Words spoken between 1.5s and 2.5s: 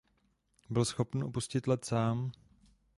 led sám.